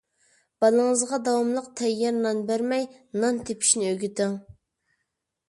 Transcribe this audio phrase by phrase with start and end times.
[0.63, 2.89] بالىڭىزغا داۋاملىق تەييار نان بەرمەي،
[3.23, 4.35] نان تېپىشنى ئۆگىتىڭ.